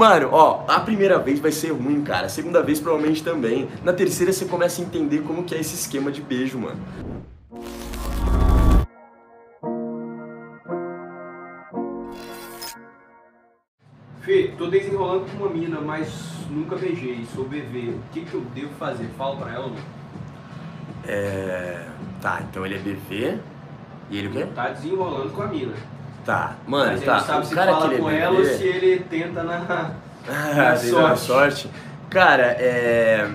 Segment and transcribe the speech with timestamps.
[0.00, 2.24] Mano, ó, a primeira vez vai ser ruim, cara.
[2.24, 3.68] A segunda vez provavelmente também.
[3.84, 6.80] Na terceira você começa a entender como que é esse esquema de beijo, mano.
[14.22, 16.08] Fê, tô desenrolando com uma mina, mas
[16.48, 17.90] nunca beijei, sou bebê.
[17.90, 19.06] O que, que eu devo fazer?
[19.18, 19.76] Fala pra ela, não?
[21.06, 21.86] É.
[22.22, 23.38] Tá, então ele é BV.
[24.08, 24.46] E ele o quê?
[24.54, 25.74] Tá desenrolando com a mina.
[26.24, 27.20] Tá, mano, tá.
[27.20, 29.90] sabe o se cara fala que ele com é ela ou se ele tenta na...
[30.28, 30.86] Ah, sorte.
[30.86, 31.20] sorte.
[31.20, 31.70] sorte.
[32.10, 33.30] Cara, é.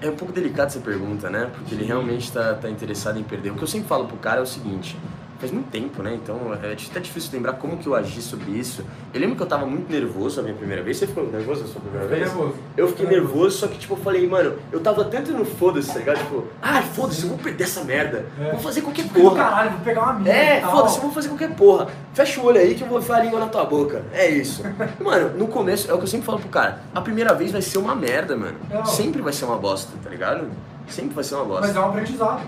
[0.00, 1.50] É um pouco delicado essa pergunta, né?
[1.52, 3.50] Porque ele realmente tá, tá interessado em perder.
[3.50, 4.96] O que eu sempre falo pro cara é o seguinte:
[5.38, 6.14] faz muito tempo, né?
[6.14, 8.84] Então é até difícil lembrar como que eu agi sobre isso.
[9.12, 10.96] Eu lembro que eu tava muito nervoso a minha primeira vez.
[10.96, 12.20] Você ficou nervoso a sua primeira vez?
[12.20, 12.54] nervoso.
[12.76, 15.98] Eu fiquei nervoso, só que tipo, eu falei, mano, eu tava tanto no foda-se, tá
[15.98, 16.18] ligado?
[16.18, 18.26] Tipo, ai, foda-se, eu vou perder essa merda.
[18.40, 18.50] É.
[18.50, 19.36] Vou fazer qualquer Porra.
[19.36, 20.30] Caralho, vou pegar uma mina.
[20.30, 21.88] É, foda-se, eu vou fazer qualquer porra.
[22.12, 24.04] Fecha o olho aí que eu vou enfiar a língua na tua boca.
[24.12, 24.62] É isso.
[25.00, 27.62] Mano, no começo, é o que eu sempre falo pro cara, a primeira vez vai
[27.62, 28.56] ser uma merda, mano.
[28.70, 28.84] Não.
[28.84, 30.48] Sempre vai ser uma bosta, tá ligado?
[30.88, 31.66] Sempre vai ser uma bosta.
[31.66, 32.42] Mas é um aprendizado.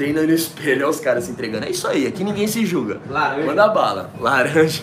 [0.00, 1.66] Treina no espelho, olha os caras se entregando.
[1.66, 2.98] É isso aí, aqui ninguém se julga.
[3.06, 3.46] Laranja.
[3.46, 4.10] Manda bala.
[4.18, 4.82] Laranja.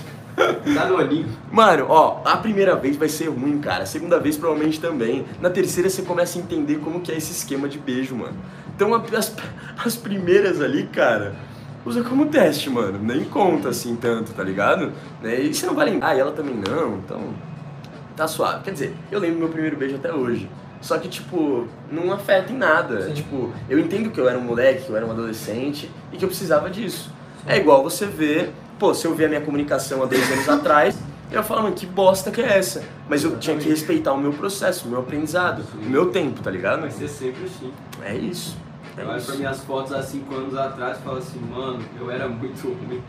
[0.75, 1.25] Danoninho.
[1.51, 3.81] Mano, ó, a primeira vez vai ser ruim, cara.
[3.81, 5.25] A segunda vez provavelmente também.
[5.41, 8.37] Na terceira você começa a entender como que é esse esquema de beijo, mano.
[8.75, 9.35] Então as,
[9.83, 11.33] as primeiras ali, cara,
[11.83, 12.99] usa como teste, mano.
[13.01, 14.93] Nem conta assim tanto, tá ligado?
[15.23, 15.41] Né?
[15.41, 17.21] E você não vai lembrar, e ela também não, então
[18.15, 18.63] tá suave.
[18.63, 20.47] Quer dizer, eu lembro meu primeiro beijo até hoje.
[20.81, 23.01] Só que, tipo, não afeta em nada.
[23.07, 23.13] Sim.
[23.13, 26.23] Tipo, eu entendo que eu era um moleque, que eu era um adolescente e que
[26.23, 27.11] eu precisava disso.
[27.45, 30.97] É igual você ver, pô, se eu ver a minha comunicação há dois anos atrás,
[31.31, 32.83] eu falar, mano, que bosta que é essa?
[33.09, 36.49] Mas eu tinha que respeitar o meu processo, o meu aprendizado, o meu tempo, tá
[36.51, 36.81] ligado?
[36.81, 37.71] Vai ser sempre assim.
[38.03, 38.55] É isso.
[38.95, 39.27] Eu É olho isso.
[39.27, 43.01] pra minhas fotos há 5 anos atrás e falo assim, mano, eu era muito ruim.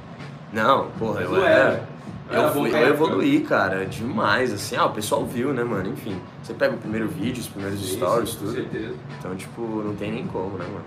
[0.53, 1.55] Não, porra, eu Não era.
[1.71, 1.89] era.
[2.31, 4.77] Eu, Era fui, eu evoluí, cara, demais, assim.
[4.77, 5.89] Ah, o pessoal viu, né, mano?
[5.91, 8.53] Enfim, você pega o primeiro vídeo, os primeiros Isso, stories, com tudo.
[8.53, 8.95] certeza.
[9.19, 10.85] Então, tipo, não tem nem como, né, mano?